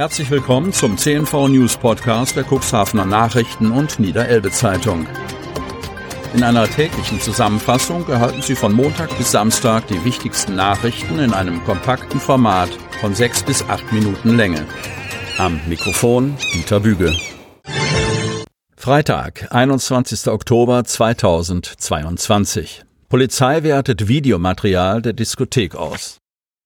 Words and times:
Herzlich 0.00 0.30
willkommen 0.30 0.72
zum 0.72 0.96
CNV 0.96 1.48
News 1.48 1.76
Podcast 1.76 2.34
der 2.34 2.46
Cuxhavener 2.50 3.04
Nachrichten 3.04 3.70
und 3.70 4.00
Niederelbe 4.00 4.50
Zeitung. 4.50 5.06
In 6.32 6.42
einer 6.42 6.66
täglichen 6.66 7.20
Zusammenfassung 7.20 8.08
erhalten 8.08 8.40
Sie 8.40 8.54
von 8.54 8.72
Montag 8.72 9.14
bis 9.18 9.30
Samstag 9.30 9.88
die 9.88 10.02
wichtigsten 10.02 10.56
Nachrichten 10.56 11.18
in 11.18 11.34
einem 11.34 11.62
kompakten 11.64 12.18
Format 12.18 12.70
von 13.02 13.14
sechs 13.14 13.42
bis 13.42 13.62
acht 13.68 13.92
Minuten 13.92 14.38
Länge. 14.38 14.64
Am 15.36 15.60
Mikrofon 15.68 16.34
Dieter 16.54 16.80
Büge. 16.80 17.14
Freitag, 18.74 19.52
21. 19.52 20.28
Oktober 20.28 20.82
2022. 20.82 22.86
Polizei 23.10 23.64
wertet 23.64 24.08
Videomaterial 24.08 25.02
der 25.02 25.12
Diskothek 25.12 25.74
aus. 25.74 26.20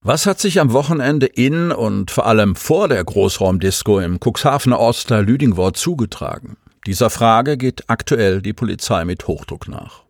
Was 0.07 0.27
hat 0.27 0.39
sich 0.39 0.61
am 0.61 0.75
Wochenende 0.75 1.25
in 1.25 1.73
und 1.73 2.11
vor 2.11 2.27
allem 2.27 2.57
vor 2.57 2.89
der 2.89 3.03
Großraumdisco 3.03 4.01
im 4.01 4.19
Cuxhavener 4.23 4.79
Oster 4.79 5.23
Lüdingwort 5.23 5.79
zugetragen? 5.79 6.59
Dieser 6.87 7.09
Frage 7.09 7.57
geht 7.57 7.89
aktuell 7.89 8.43
die 8.43 8.53
Polizei 8.53 9.07
mit 9.07 9.27
Hochdruck 9.27 9.67
nach. 9.67 10.03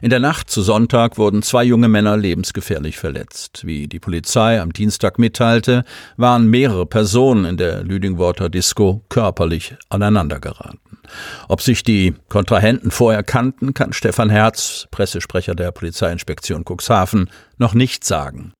In 0.00 0.10
der 0.10 0.20
Nacht 0.20 0.50
zu 0.50 0.62
Sonntag 0.62 1.18
wurden 1.18 1.42
zwei 1.42 1.64
junge 1.64 1.88
Männer 1.88 2.16
lebensgefährlich 2.16 2.96
verletzt. 2.96 3.66
Wie 3.66 3.88
die 3.88 3.98
Polizei 3.98 4.60
am 4.60 4.72
Dienstag 4.72 5.18
mitteilte, 5.18 5.82
waren 6.16 6.46
mehrere 6.46 6.86
Personen 6.86 7.44
in 7.44 7.56
der 7.56 7.82
Lüdingworter 7.82 8.48
Disco 8.48 9.02
körperlich 9.08 9.74
aneinandergeraten. 9.88 10.78
Ob 11.48 11.60
sich 11.60 11.82
die 11.82 12.14
Kontrahenten 12.28 12.92
vorher 12.92 13.24
kannten, 13.24 13.74
kann 13.74 13.94
Stefan 13.94 14.30
Herz, 14.30 14.86
Pressesprecher 14.92 15.56
der 15.56 15.72
Polizeiinspektion 15.72 16.64
Cuxhaven, 16.64 17.28
noch 17.58 17.74
nicht 17.74 18.04
sagen. 18.04 18.52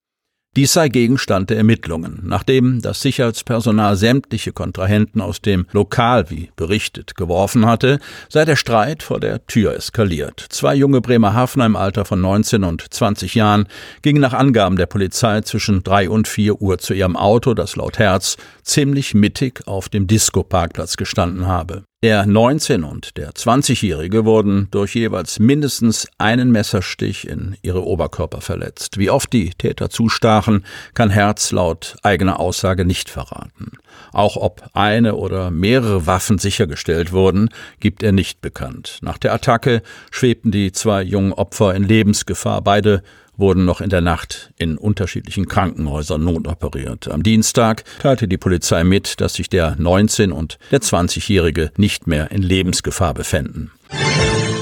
Dies 0.55 0.71
sei 0.71 0.87
Gegenstand 0.87 1.49
der 1.49 1.57
Ermittlungen, 1.57 2.21
nachdem 2.23 2.81
das 2.81 3.01
Sicherheitspersonal 3.01 3.97
sämtliche 3.97 4.53
Kontrahenten 4.53 5.19
aus 5.19 5.41
dem 5.41 5.65
Lokal, 5.73 6.29
wie 6.29 6.49
berichtet, 6.55 7.15
geworfen 7.15 7.65
hatte, 7.65 7.99
sei 8.29 8.45
der 8.45 8.55
Streit 8.55 9.03
vor 9.03 9.19
der 9.19 9.45
Tür 9.47 9.75
eskaliert. 9.75 10.45
Zwei 10.47 10.73
junge 10.75 11.01
Bremerhavener 11.01 11.65
im 11.65 11.75
Alter 11.75 12.05
von 12.05 12.21
19 12.21 12.63
und 12.63 12.93
20 12.93 13.35
Jahren 13.35 13.67
gingen 14.01 14.21
nach 14.21 14.31
Angaben 14.31 14.77
der 14.77 14.85
Polizei 14.85 15.41
zwischen 15.41 15.83
drei 15.83 16.09
und 16.09 16.25
vier 16.25 16.61
Uhr 16.61 16.77
zu 16.77 16.93
ihrem 16.93 17.17
Auto, 17.17 17.53
das 17.53 17.75
laut 17.75 17.99
Herz 17.99 18.37
ziemlich 18.63 19.13
mittig 19.13 19.67
auf 19.67 19.89
dem 19.89 20.07
Disco-Parkplatz 20.07 20.95
gestanden 20.95 21.47
habe. 21.47 21.83
Der 22.03 22.25
19- 22.25 22.83
und 22.83 23.17
der 23.17 23.31
20-Jährige 23.31 24.25
wurden 24.25 24.67
durch 24.69 24.93
jeweils 24.95 25.39
mindestens 25.39 26.07
einen 26.17 26.51
Messerstich 26.51 27.27
in 27.27 27.55
ihre 27.63 27.83
Oberkörper 27.83 28.41
verletzt. 28.41 28.99
Wie 28.99 29.09
oft 29.09 29.31
die 29.33 29.51
Täter 29.51 29.89
zustachen, 29.89 30.65
kann 30.93 31.09
Herz 31.09 31.51
laut 31.51 31.95
eigener 32.03 32.39
Aussage 32.39 32.85
nicht 32.85 33.09
verraten. 33.09 33.71
Auch 34.11 34.35
ob 34.35 34.69
eine 34.73 35.15
oder 35.15 35.49
mehrere 35.51 36.05
Waffen 36.05 36.37
sichergestellt 36.37 37.11
wurden, 37.11 37.49
gibt 37.79 38.03
er 38.03 38.11
nicht 38.11 38.41
bekannt. 38.41 38.99
Nach 39.01 39.17
der 39.17 39.33
Attacke 39.33 39.81
schwebten 40.11 40.51
die 40.51 40.73
zwei 40.73 41.01
jungen 41.01 41.33
Opfer 41.33 41.73
in 41.73 41.83
Lebensgefahr. 41.83 42.61
Beide 42.61 43.03
wurden 43.37 43.65
noch 43.65 43.81
in 43.81 43.89
der 43.89 44.01
Nacht 44.01 44.51
in 44.57 44.77
unterschiedlichen 44.77 45.47
Krankenhäusern 45.47 46.23
notoperiert. 46.23 47.09
Am 47.09 47.23
Dienstag 47.23 47.83
teilte 47.99 48.27
die 48.27 48.37
Polizei 48.37 48.83
mit, 48.83 49.21
dass 49.21 49.35
sich 49.35 49.49
der 49.49 49.77
19- 49.77 50.31
und 50.31 50.57
der 50.71 50.81
20-Jährige 50.81 51.71
nicht 51.77 52.07
mehr 52.07 52.31
in 52.31 52.41
Lebensgefahr 52.41 53.13
befänden. 53.13 53.71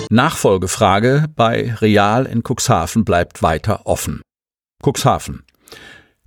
Nachfolgefrage 0.10 1.26
bei 1.36 1.74
Real 1.82 2.26
in 2.26 2.44
Cuxhaven 2.44 3.04
bleibt 3.04 3.42
weiter 3.42 3.86
offen. 3.86 4.22
Cuxhaven. 4.84 5.44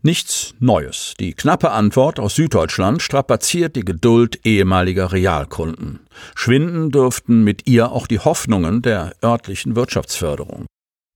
Nichts 0.02 0.54
Neues. 0.60 1.14
Die 1.18 1.34
knappe 1.34 1.70
Antwort 1.70 2.20
aus 2.20 2.36
Süddeutschland 2.36 3.02
strapaziert 3.02 3.74
die 3.76 3.84
Geduld 3.84 4.46
ehemaliger 4.46 5.10
Realkunden. 5.10 6.00
Schwinden 6.34 6.90
dürften 6.90 7.42
mit 7.42 7.66
ihr 7.66 7.90
auch 7.90 8.06
die 8.06 8.20
Hoffnungen 8.20 8.82
der 8.82 9.14
örtlichen 9.22 9.74
Wirtschaftsförderung. 9.74 10.66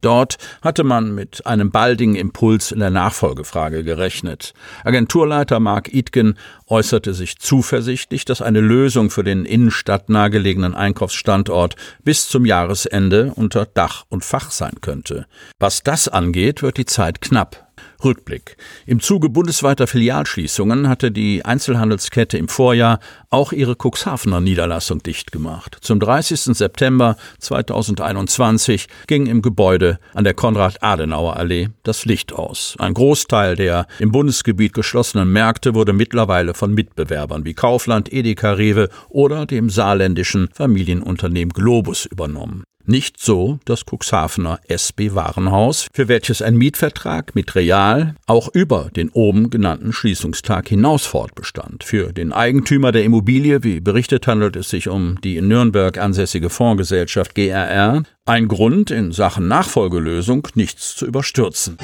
Dort 0.01 0.39
hatte 0.63 0.85
man 0.85 1.15
mit 1.15 1.47
einem 1.47 1.71
baldigen 1.71 2.15
Impuls 2.15 2.73
in 2.73 2.81
der 2.81 2.91
Nachfolgefrage 2.91 3.85
gerechnet. 3.85 4.55
Agenturleiter 4.85 5.61
Mark 5.61 5.93
Itgen 5.93 6.39
äußerte 6.67 7.13
sich 7.15 7.39
zuversichtlich, 7.39 8.25
dass 8.25 8.43
eine 8.43 8.61
Lösung 8.61 9.11
für 9.11 9.25
den 9.25 9.45
innenstadtnah 9.45 10.29
gelegenen 10.29 10.75
Einkaufsstandort 10.75 11.77
bis 12.05 12.29
zum 12.29 12.47
Jahresende 12.47 13.33
unter 13.35 13.67
Dach 13.67 14.05
und 14.09 14.25
Fach 14.25 14.51
sein 14.51 14.81
könnte. 14.81 15.27
Was 15.59 15.83
das 15.83 16.09
angeht, 16.09 16.63
wird 16.63 16.79
die 16.79 16.87
Zeit 16.87 17.21
knapp. 17.21 17.67
Rückblick. 18.05 18.57
Im 18.87 19.01
Zuge 19.01 19.29
bundesweiter 19.29 19.87
Filialschließungen 19.87 20.89
hatte 20.89 21.11
die 21.11 21.45
Einzelhandelskette 21.45 22.39
im 22.39 22.49
Vorjahr 22.49 23.01
auch 23.31 23.53
ihre 23.53 23.77
Cuxhavener 23.77 24.41
Niederlassung 24.41 25.03
dicht 25.03 25.33
gemacht. 25.33 25.79
Zum 25.81 26.01
30. 26.01 26.57
September 26.57 27.17
2021 27.39 28.89
ging 29.07 29.27
im 29.27 29.43
Gebäude 29.43 29.99
an 30.15 30.25
der 30.25 30.35
Konrad-Adenauer-Allee 30.35 31.69
das 31.83 32.05
Licht 32.05 32.33
aus. 32.33 32.75
Ein 32.79 32.95
Großteil 32.95 33.57
der 33.57 33.87
im 33.99 34.13
Bundesgebiet 34.13 34.73
geschlossenen 34.73 35.33
Märkte 35.33 35.75
wurde 35.75 35.93
mittlerweile 35.93 36.55
von 36.55 36.75
Mitbewerbern 36.75 37.45
wie 37.45 37.55
Kaufland, 37.55 38.13
Edeka, 38.13 38.53
Rewe 38.53 38.89
oder 39.09 39.47
dem 39.47 39.71
saarländischen 39.71 40.49
Familienunternehmen 40.53 41.53
Globus 41.53 42.07
übernommen. 42.07 42.65
Nicht 42.87 43.21
so 43.21 43.59
das 43.65 43.85
Cuxhavener 43.85 44.61
SB 44.67 45.15
Warenhaus, 45.15 45.87
für 45.93 46.09
welches 46.09 46.43
ein 46.43 46.57
Mietvertrag 46.57 47.35
mit 47.35 47.55
Real 47.55 48.15
auch 48.27 48.49
über 48.53 48.91
den 48.97 49.11
oben 49.11 49.51
genannten 49.51 49.93
Schließungstag 49.93 50.69
hinaus 50.69 51.07
fortbestand. 51.07 51.85
Für 51.85 52.13
den 52.13 52.33
Eigentümer 52.33 52.93
der 52.93 53.05
Immobilie, 53.05 53.63
wie 53.63 53.81
berichtet, 53.81 54.27
handelt 54.27 54.57
es 54.57 54.71
sich 54.71 54.89
um 54.89 55.21
die 55.23 55.37
in 55.37 55.49
Nürnberg 55.49 55.99
ansässige 55.99 56.51
Fondsgesellschaft 56.51 57.35
GRR, 57.35 58.03
ein 58.25 58.49
Grund 58.49 58.91
in 58.91 59.13
Sachen 59.13 59.49
Nachfolgelösung 59.49 60.49
nichts 60.55 60.97
zu 60.97 61.07
überstürzen. 61.07 61.79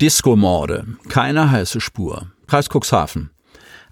Disco-Morde, 0.00 0.86
keine 1.08 1.50
heiße 1.50 1.80
Spur. 1.80 2.26
Kreis 2.46 2.68
Cuxhaven. 2.68 3.30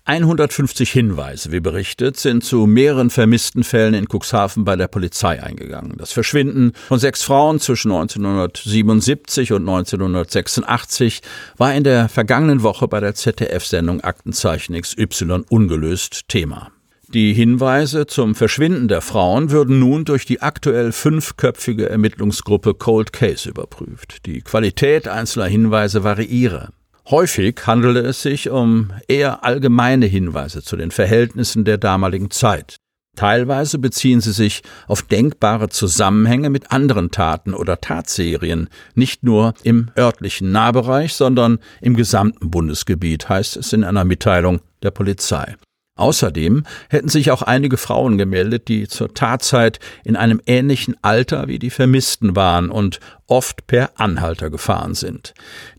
150 0.04 0.90
Hinweise, 0.90 1.52
wie 1.52 1.60
berichtet, 1.60 2.16
sind 2.16 2.42
zu 2.42 2.66
mehreren 2.66 3.10
vermissten 3.10 3.64
Fällen 3.64 3.94
in 3.94 4.06
Cuxhaven 4.06 4.64
bei 4.64 4.76
der 4.76 4.88
Polizei 4.88 5.42
eingegangen. 5.42 5.94
Das 5.98 6.12
Verschwinden 6.12 6.72
von 6.88 6.98
sechs 6.98 7.22
Frauen 7.22 7.60
zwischen 7.60 7.92
1977 7.92 9.52
und 9.52 9.68
1986 9.68 11.20
war 11.56 11.74
in 11.74 11.84
der 11.84 12.08
vergangenen 12.08 12.62
Woche 12.62 12.88
bei 12.88 13.00
der 13.00 13.14
ZDF-Sendung 13.14 14.00
Aktenzeichen 14.00 14.80
XY 14.80 15.44
ungelöst 15.48 16.28
Thema. 16.28 16.72
Die 17.12 17.34
Hinweise 17.34 18.06
zum 18.06 18.36
Verschwinden 18.36 18.86
der 18.86 19.00
Frauen 19.00 19.50
würden 19.50 19.80
nun 19.80 20.04
durch 20.04 20.26
die 20.26 20.42
aktuell 20.42 20.92
fünfköpfige 20.92 21.88
Ermittlungsgruppe 21.88 22.74
Cold 22.74 23.12
Case 23.12 23.48
überprüft. 23.48 24.26
Die 24.26 24.42
Qualität 24.42 25.08
einzelner 25.08 25.46
Hinweise 25.46 26.04
variiere. 26.04 26.68
Häufig 27.08 27.66
handelte 27.66 28.00
es 28.00 28.22
sich 28.22 28.50
um 28.50 28.92
eher 29.08 29.44
allgemeine 29.44 30.06
Hinweise 30.06 30.62
zu 30.62 30.76
den 30.76 30.90
Verhältnissen 30.90 31.64
der 31.64 31.78
damaligen 31.78 32.30
Zeit. 32.30 32.76
Teilweise 33.16 33.78
beziehen 33.78 34.20
sie 34.20 34.32
sich 34.32 34.62
auf 34.86 35.02
denkbare 35.02 35.68
Zusammenhänge 35.68 36.48
mit 36.48 36.70
anderen 36.70 37.10
Taten 37.10 37.54
oder 37.54 37.80
Tatserien, 37.80 38.68
nicht 38.94 39.24
nur 39.24 39.54
im 39.62 39.90
örtlichen 39.98 40.52
Nahbereich, 40.52 41.14
sondern 41.14 41.58
im 41.80 41.96
gesamten 41.96 42.50
Bundesgebiet, 42.50 43.28
heißt 43.28 43.56
es 43.56 43.72
in 43.72 43.84
einer 43.84 44.04
Mitteilung 44.04 44.60
der 44.82 44.92
Polizei. 44.92 45.56
Außerdem 46.00 46.62
hätten 46.88 47.10
sich 47.10 47.30
auch 47.30 47.42
einige 47.42 47.76
Frauen 47.76 48.16
gemeldet, 48.16 48.68
die 48.68 48.88
zur 48.88 49.12
Tatzeit 49.12 49.80
in 50.02 50.16
einem 50.16 50.40
ähnlichen 50.46 50.96
Alter 51.02 51.46
wie 51.46 51.58
die 51.58 51.68
Vermissten 51.68 52.34
waren 52.34 52.70
und 52.70 53.00
oft 53.30 53.66
per 53.66 53.92
Anhalter 53.96 54.50
gefahren 54.50 54.94
sind. 54.94 55.34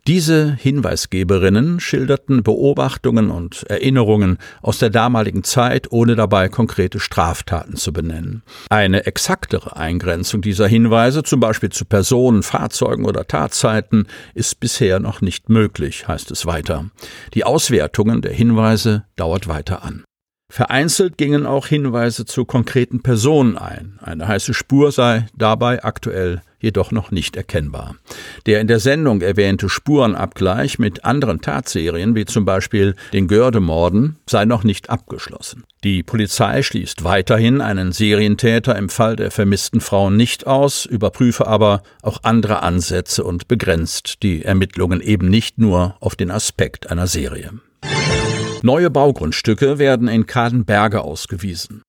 Diese 0.07 0.55
Hinweisgeberinnen 0.55 1.79
schilderten 1.79 2.41
Beobachtungen 2.41 3.29
und 3.29 3.63
Erinnerungen 3.69 4.37
aus 4.61 4.79
der 4.79 4.89
damaligen 4.89 5.43
Zeit, 5.43 5.91
ohne 5.91 6.15
dabei 6.15 6.49
konkrete 6.49 6.99
Straftaten 6.99 7.75
zu 7.75 7.93
benennen. 7.93 8.41
Eine 8.69 9.05
exaktere 9.05 9.75
Eingrenzung 9.75 10.41
dieser 10.41 10.67
Hinweise, 10.67 11.23
zum 11.23 11.39
Beispiel 11.39 11.69
zu 11.69 11.85
Personen, 11.85 12.41
Fahrzeugen 12.41 13.05
oder 13.05 13.27
Tatzeiten, 13.27 14.07
ist 14.33 14.59
bisher 14.59 14.99
noch 14.99 15.21
nicht 15.21 15.49
möglich, 15.49 16.07
heißt 16.07 16.31
es 16.31 16.45
weiter. 16.45 16.89
Die 17.33 17.43
Auswertungen 17.43 18.21
der 18.21 18.33
Hinweise 18.33 19.05
dauert 19.17 19.47
weiter 19.47 19.83
an. 19.83 20.03
Vereinzelt 20.51 21.17
gingen 21.17 21.45
auch 21.45 21.67
Hinweise 21.67 22.25
zu 22.25 22.43
konkreten 22.43 23.01
Personen 23.01 23.57
ein. 23.57 23.99
Eine 24.01 24.27
heiße 24.27 24.53
Spur 24.53 24.91
sei 24.91 25.27
dabei 25.33 25.83
aktuell 25.83 26.41
jedoch 26.61 26.91
noch 26.91 27.11
nicht 27.11 27.35
erkennbar. 27.35 27.95
Der 28.45 28.61
in 28.61 28.67
der 28.67 28.79
Sendung 28.79 29.21
erwähnte 29.21 29.69
Spurenabgleich 29.69 30.79
mit 30.79 31.03
anderen 31.03 31.41
Tatserien, 31.41 32.15
wie 32.15 32.25
zum 32.25 32.45
Beispiel 32.45 32.95
den 33.13 33.27
Gördemorden, 33.27 34.17
sei 34.27 34.45
noch 34.45 34.63
nicht 34.63 34.89
abgeschlossen. 34.89 35.63
Die 35.83 36.03
Polizei 36.03 36.61
schließt 36.61 37.03
weiterhin 37.03 37.59
einen 37.59 37.91
Serientäter 37.91 38.75
im 38.75 38.89
Fall 38.89 39.15
der 39.15 39.31
vermissten 39.31 39.81
Frauen 39.81 40.15
nicht 40.15 40.45
aus, 40.45 40.85
überprüfe 40.85 41.47
aber 41.47 41.81
auch 42.03 42.19
andere 42.23 42.61
Ansätze 42.61 43.23
und 43.23 43.47
begrenzt 43.47 44.21
die 44.21 44.45
Ermittlungen 44.45 45.01
eben 45.01 45.27
nicht 45.27 45.57
nur 45.57 45.95
auf 45.99 46.15
den 46.15 46.29
Aspekt 46.29 46.91
einer 46.91 47.07
Serie. 47.07 47.51
Neue 48.61 48.91
Baugrundstücke 48.91 49.79
werden 49.79 50.07
in 50.07 50.27
Kadenberge 50.27 51.01
ausgewiesen. 51.01 51.81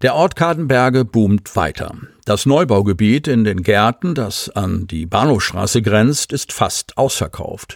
Der 0.00 0.14
Ort 0.14 0.36
Kadenberge 0.36 1.04
boomt 1.04 1.54
weiter. 1.54 1.92
Das 2.28 2.44
Neubaugebiet 2.44 3.26
in 3.26 3.44
den 3.44 3.62
Gärten, 3.62 4.14
das 4.14 4.50
an 4.50 4.86
die 4.86 5.06
Bahnhofstraße 5.06 5.80
grenzt, 5.80 6.30
ist 6.34 6.52
fast 6.52 6.98
ausverkauft. 6.98 7.74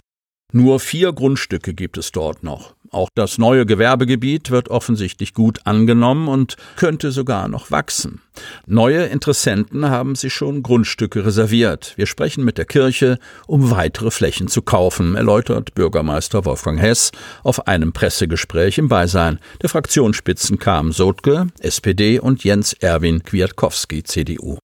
Nur 0.51 0.79
vier 0.79 1.11
Grundstücke 1.11 1.73
gibt 1.73 1.97
es 1.97 2.11
dort 2.11 2.43
noch. 2.43 2.75
Auch 2.93 3.09
das 3.15 3.39
neue 3.39 3.65
Gewerbegebiet 3.65 4.51
wird 4.51 4.69
offensichtlich 4.69 5.33
gut 5.33 5.61
angenommen 5.65 6.27
und 6.27 6.57
könnte 6.75 7.11
sogar 7.11 7.47
noch 7.47 7.71
wachsen. 7.71 8.21
Neue 8.67 9.05
Interessenten 9.05 9.89
haben 9.89 10.13
sich 10.13 10.33
schon 10.33 10.61
Grundstücke 10.61 11.25
reserviert. 11.25 11.93
Wir 11.95 12.05
sprechen 12.05 12.43
mit 12.43 12.59
der 12.59 12.65
Kirche, 12.65 13.17
um 13.47 13.71
weitere 13.71 14.11
Flächen 14.11 14.47
zu 14.47 14.61
kaufen, 14.61 15.15
erläutert 15.15 15.73
Bürgermeister 15.73 16.45
Wolfgang 16.45 16.79
Hess 16.79 17.11
auf 17.43 17.67
einem 17.67 17.93
Pressegespräch 17.93 18.77
im 18.77 18.89
Beisein 18.89 19.39
der 19.61 19.69
Fraktionsspitzen 19.69 20.59
Kam 20.59 20.91
Sotke, 20.91 21.47
SPD 21.59 22.19
und 22.19 22.43
Jens 22.43 22.73
Erwin 22.73 23.23
Kwiatkowski, 23.23 24.03
CDU. 24.03 24.59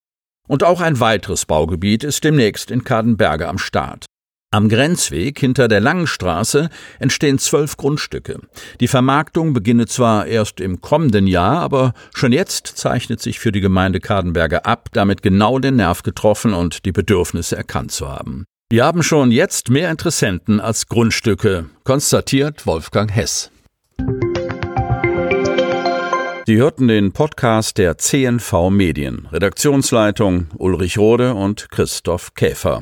Und 0.47 0.63
auch 0.63 0.81
ein 0.81 0.99
weiteres 0.99 1.45
Baugebiet 1.45 2.03
ist 2.03 2.23
demnächst 2.23 2.69
in 2.69 2.83
Kadenberge 2.83 3.47
am 3.47 3.57
Start. 3.57 4.05
Am 4.51 4.67
Grenzweg 4.67 5.37
hinter 5.37 5.67
der 5.67 5.79
Langen 5.79 6.07
Straße 6.07 6.71
entstehen 6.97 7.37
zwölf 7.37 7.77
Grundstücke. 7.77 8.39
Die 8.79 8.87
Vermarktung 8.87 9.53
beginne 9.53 9.85
zwar 9.85 10.25
erst 10.25 10.59
im 10.59 10.81
kommenden 10.81 11.27
Jahr, 11.27 11.59
aber 11.59 11.93
schon 12.15 12.31
jetzt 12.31 12.65
zeichnet 12.65 13.21
sich 13.21 13.37
für 13.37 13.51
die 13.51 13.61
Gemeinde 13.61 13.99
Kadenberger 13.99 14.65
ab, 14.65 14.89
damit 14.91 15.21
genau 15.21 15.59
den 15.59 15.75
Nerv 15.75 16.01
getroffen 16.01 16.55
und 16.55 16.85
die 16.85 16.91
Bedürfnisse 16.91 17.57
erkannt 17.57 17.91
zu 17.91 18.09
haben. 18.09 18.45
Wir 18.71 18.85
haben 18.85 19.03
schon 19.03 19.29
jetzt 19.29 19.69
mehr 19.69 19.91
Interessenten 19.91 20.59
als 20.59 20.87
Grundstücke, 20.87 21.69
konstatiert 21.83 22.65
Wolfgang 22.65 23.13
Hess. 23.13 23.51
Sie 26.47 26.57
hörten 26.57 26.87
den 26.87 27.11
Podcast 27.11 27.77
der 27.77 27.99
CNV 27.99 28.71
Medien. 28.71 29.27
Redaktionsleitung 29.31 30.47
Ulrich 30.57 30.97
Rode 30.97 31.35
und 31.35 31.69
Christoph 31.69 32.33
Käfer. 32.33 32.81